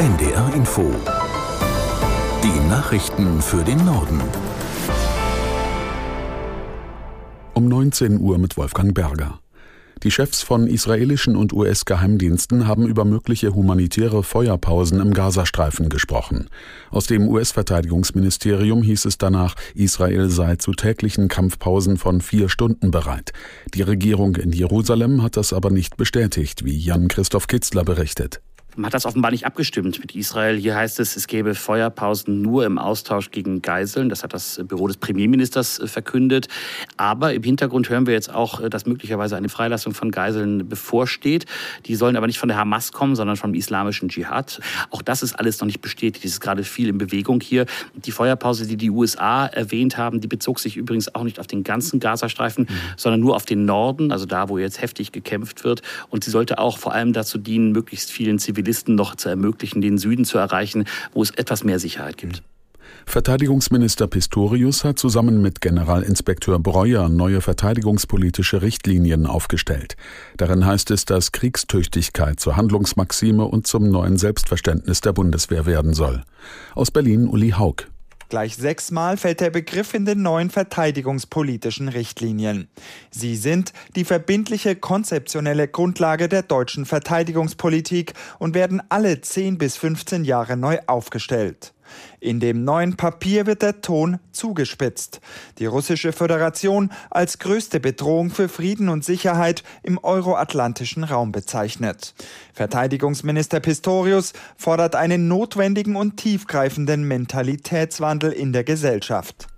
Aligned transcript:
NDR 0.00 0.54
Info. 0.54 0.90
Die 2.42 2.68
Nachrichten 2.70 3.42
für 3.42 3.62
den 3.62 3.84
Norden. 3.84 4.18
Um 7.52 7.68
19 7.68 8.18
Uhr 8.18 8.38
mit 8.38 8.56
Wolfgang 8.56 8.94
Berger. 8.94 9.40
Die 10.02 10.10
Chefs 10.10 10.40
von 10.40 10.66
israelischen 10.68 11.36
und 11.36 11.52
US-Geheimdiensten 11.52 12.66
haben 12.66 12.88
über 12.88 13.04
mögliche 13.04 13.54
humanitäre 13.54 14.22
Feuerpausen 14.22 15.00
im 15.00 15.12
Gazastreifen 15.12 15.90
gesprochen. 15.90 16.48
Aus 16.90 17.06
dem 17.06 17.28
US-Verteidigungsministerium 17.28 18.82
hieß 18.82 19.04
es 19.04 19.18
danach, 19.18 19.54
Israel 19.74 20.30
sei 20.30 20.56
zu 20.56 20.72
täglichen 20.72 21.28
Kampfpausen 21.28 21.98
von 21.98 22.22
vier 22.22 22.48
Stunden 22.48 22.90
bereit. 22.90 23.34
Die 23.74 23.82
Regierung 23.82 24.36
in 24.36 24.52
Jerusalem 24.52 25.22
hat 25.22 25.36
das 25.36 25.52
aber 25.52 25.68
nicht 25.68 25.98
bestätigt, 25.98 26.64
wie 26.64 26.78
Jan-Christoph 26.78 27.48
Kitzler 27.48 27.84
berichtet. 27.84 28.40
Man 28.80 28.86
hat 28.86 28.94
das 28.94 29.04
offenbar 29.04 29.30
nicht 29.30 29.44
abgestimmt 29.44 30.00
mit 30.00 30.14
Israel. 30.14 30.56
Hier 30.56 30.74
heißt 30.74 31.00
es, 31.00 31.14
es 31.14 31.26
gäbe 31.26 31.54
Feuerpausen 31.54 32.40
nur 32.40 32.64
im 32.64 32.78
Austausch 32.78 33.30
gegen 33.30 33.60
Geiseln. 33.60 34.08
Das 34.08 34.22
hat 34.22 34.32
das 34.32 34.58
Büro 34.64 34.86
des 34.86 34.96
Premierministers 34.96 35.80
äh, 35.80 35.86
verkündet. 35.86 36.48
Aber 36.96 37.34
im 37.34 37.42
Hintergrund 37.42 37.90
hören 37.90 38.06
wir 38.06 38.14
jetzt 38.14 38.34
auch, 38.34 38.58
äh, 38.58 38.70
dass 38.70 38.86
möglicherweise 38.86 39.36
eine 39.36 39.50
Freilassung 39.50 39.92
von 39.92 40.10
Geiseln 40.10 40.66
bevorsteht. 40.66 41.44
Die 41.84 41.94
sollen 41.94 42.16
aber 42.16 42.26
nicht 42.26 42.38
von 42.38 42.48
der 42.48 42.56
Hamas 42.56 42.92
kommen, 42.92 43.16
sondern 43.16 43.36
vom 43.36 43.52
islamischen 43.52 44.08
Dschihad. 44.08 44.62
Auch 44.88 45.02
das 45.02 45.22
ist 45.22 45.38
alles 45.38 45.60
noch 45.60 45.66
nicht 45.66 45.82
bestätigt. 45.82 46.24
Es 46.24 46.32
ist 46.32 46.40
gerade 46.40 46.64
viel 46.64 46.88
in 46.88 46.96
Bewegung 46.96 47.42
hier. 47.42 47.66
Die 47.94 48.12
Feuerpause, 48.12 48.66
die 48.66 48.78
die 48.78 48.88
USA 48.88 49.44
erwähnt 49.44 49.98
haben, 49.98 50.22
die 50.22 50.28
bezog 50.28 50.58
sich 50.58 50.78
übrigens 50.78 51.14
auch 51.14 51.24
nicht 51.24 51.38
auf 51.38 51.46
den 51.46 51.64
ganzen 51.64 52.00
Gazastreifen, 52.00 52.64
mhm. 52.64 52.74
sondern 52.96 53.20
nur 53.20 53.36
auf 53.36 53.44
den 53.44 53.66
Norden, 53.66 54.10
also 54.10 54.24
da, 54.24 54.48
wo 54.48 54.56
jetzt 54.56 54.80
heftig 54.80 55.12
gekämpft 55.12 55.64
wird. 55.64 55.82
Und 56.08 56.24
sie 56.24 56.30
sollte 56.30 56.58
auch 56.58 56.78
vor 56.78 56.94
allem 56.94 57.12
dazu 57.12 57.36
dienen, 57.36 57.72
möglichst 57.72 58.10
vielen 58.10 58.38
Zivilisten 58.38 58.69
Zivilisten 58.70 58.94
noch 58.94 59.16
zu 59.16 59.28
ermöglichen, 59.28 59.80
den 59.80 59.98
Süden 59.98 60.24
zu 60.24 60.38
erreichen, 60.38 60.84
wo 61.12 61.22
es 61.22 61.30
etwas 61.30 61.64
mehr 61.64 61.78
Sicherheit 61.78 62.16
gibt. 62.16 62.42
Verteidigungsminister 63.06 64.06
Pistorius 64.06 64.84
hat 64.84 64.98
zusammen 64.98 65.42
mit 65.42 65.60
Generalinspekteur 65.60 66.60
Breuer 66.60 67.08
neue 67.08 67.40
verteidigungspolitische 67.40 68.62
Richtlinien 68.62 69.26
aufgestellt. 69.26 69.96
Darin 70.36 70.64
heißt 70.64 70.90
es, 70.92 71.04
dass 71.04 71.32
Kriegstüchtigkeit 71.32 72.38
zur 72.38 72.56
Handlungsmaxime 72.56 73.44
und 73.44 73.66
zum 73.66 73.90
neuen 73.90 74.16
Selbstverständnis 74.16 75.00
der 75.00 75.12
Bundeswehr 75.12 75.66
werden 75.66 75.94
soll. 75.94 76.22
Aus 76.74 76.90
Berlin 76.90 77.26
Uli 77.26 77.50
Haug. 77.50 77.86
Gleich 78.30 78.54
sechsmal 78.54 79.16
fällt 79.16 79.40
der 79.40 79.50
Begriff 79.50 79.92
in 79.92 80.04
den 80.04 80.22
neuen 80.22 80.50
verteidigungspolitischen 80.50 81.88
Richtlinien. 81.88 82.68
Sie 83.10 83.34
sind 83.34 83.72
die 83.96 84.04
verbindliche 84.04 84.76
konzeptionelle 84.76 85.66
Grundlage 85.66 86.28
der 86.28 86.44
deutschen 86.44 86.86
Verteidigungspolitik 86.86 88.14
und 88.38 88.54
werden 88.54 88.80
alle 88.88 89.20
10 89.20 89.58
bis 89.58 89.76
15 89.76 90.24
Jahre 90.24 90.56
neu 90.56 90.78
aufgestellt. 90.86 91.74
In 92.20 92.40
dem 92.40 92.64
neuen 92.64 92.96
Papier 92.96 93.46
wird 93.46 93.62
der 93.62 93.80
Ton 93.80 94.18
zugespitzt. 94.32 95.20
Die 95.58 95.66
russische 95.66 96.12
Föderation 96.12 96.90
als 97.10 97.38
größte 97.38 97.80
Bedrohung 97.80 98.30
für 98.30 98.48
Frieden 98.48 98.88
und 98.88 99.04
Sicherheit 99.04 99.62
im 99.82 99.98
euroatlantischen 100.02 101.04
Raum 101.04 101.32
bezeichnet. 101.32 102.14
Verteidigungsminister 102.54 103.60
Pistorius 103.60 104.32
fordert 104.56 104.94
einen 104.94 105.28
notwendigen 105.28 105.96
und 105.96 106.16
tiefgreifenden 106.16 107.04
Mentalitätswandel 107.04 108.32
in 108.32 108.52
der 108.52 108.64
Gesellschaft. 108.64 109.49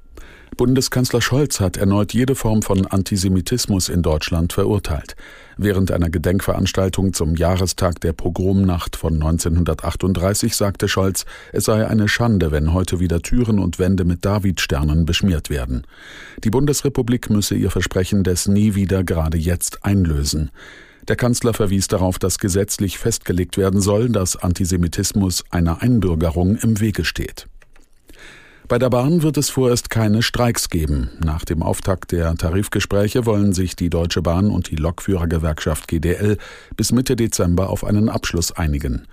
Bundeskanzler 0.58 1.22
Scholz 1.22 1.60
hat 1.60 1.78
erneut 1.78 2.12
jede 2.12 2.34
Form 2.34 2.60
von 2.60 2.86
Antisemitismus 2.86 3.88
in 3.88 4.02
Deutschland 4.02 4.52
verurteilt. 4.52 5.16
Während 5.56 5.90
einer 5.90 6.10
Gedenkveranstaltung 6.10 7.14
zum 7.14 7.36
Jahrestag 7.36 8.00
der 8.02 8.12
Pogromnacht 8.12 8.96
von 8.96 9.14
1938 9.14 10.54
sagte 10.54 10.88
Scholz, 10.88 11.24
es 11.52 11.64
sei 11.64 11.86
eine 11.86 12.06
Schande, 12.06 12.50
wenn 12.50 12.74
heute 12.74 13.00
wieder 13.00 13.22
Türen 13.22 13.58
und 13.58 13.78
Wände 13.78 14.04
mit 14.04 14.26
Davidsternen 14.26 15.06
beschmiert 15.06 15.48
werden. 15.48 15.86
Die 16.44 16.50
Bundesrepublik 16.50 17.30
müsse 17.30 17.54
ihr 17.54 17.70
Versprechen 17.70 18.22
des 18.22 18.46
Nie 18.46 18.74
wieder 18.74 19.04
gerade 19.04 19.38
jetzt 19.38 19.84
einlösen. 19.86 20.50
Der 21.08 21.16
Kanzler 21.16 21.54
verwies 21.54 21.88
darauf, 21.88 22.18
dass 22.18 22.38
gesetzlich 22.38 22.98
festgelegt 22.98 23.56
werden 23.56 23.80
soll, 23.80 24.10
dass 24.10 24.36
Antisemitismus 24.36 25.44
einer 25.50 25.80
Einbürgerung 25.80 26.56
im 26.56 26.78
Wege 26.78 27.04
steht. 27.04 27.48
Bei 28.72 28.78
der 28.78 28.88
Bahn 28.88 29.22
wird 29.22 29.36
es 29.36 29.50
vorerst 29.50 29.90
keine 29.90 30.22
Streiks 30.22 30.70
geben. 30.70 31.10
Nach 31.22 31.44
dem 31.44 31.62
Auftakt 31.62 32.10
der 32.10 32.34
Tarifgespräche 32.34 33.26
wollen 33.26 33.52
sich 33.52 33.76
die 33.76 33.90
Deutsche 33.90 34.22
Bahn 34.22 34.48
und 34.48 34.70
die 34.70 34.76
Lokführergewerkschaft 34.76 35.88
GDL 35.88 36.38
bis 36.74 36.90
Mitte 36.90 37.14
Dezember 37.14 37.68
auf 37.68 37.84
einen 37.84 38.08
Abschluss 38.08 38.50
einigen. 38.50 39.06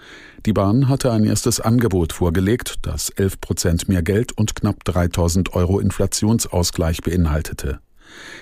Die 0.45 0.53
Bahn 0.53 0.87
hatte 0.87 1.11
ein 1.11 1.25
erstes 1.25 1.59
Angebot 1.59 2.13
vorgelegt, 2.13 2.75
das 2.83 3.09
11 3.09 3.41
Prozent 3.41 3.89
mehr 3.89 4.01
Geld 4.01 4.31
und 4.31 4.55
knapp 4.55 4.81
3000 4.85 5.53
Euro 5.53 5.81
Inflationsausgleich 5.81 7.01
beinhaltete. 7.01 7.81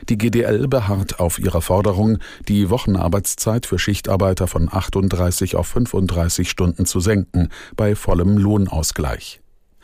Die 0.09 0.19
GDL 0.19 0.67
beharrt 0.67 1.19
auf 1.19 1.39
ihrer 1.39 1.63
Forderung, 1.63 2.19
die 2.47 2.69
Wochenarbeitszeit 2.69 3.65
für 3.65 3.79
Schichtarbeiter 3.79 4.45
von 4.45 4.69
38 4.71 5.55
auf 5.55 5.65
35 5.65 6.47
Stunden 6.47 6.85
zu 6.85 6.99
senken, 6.99 7.49
bei 7.75 7.95
vollem 7.95 8.37
Lohnausgleich. 8.37 9.41